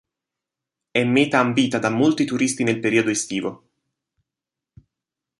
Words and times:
È 0.89 1.03
meta 1.03 1.37
ambita 1.37 1.77
da 1.77 1.91
molti 1.91 2.25
turisti 2.25 2.63
nel 2.63 2.79
periodo 2.79 3.11
estivo. 3.11 3.69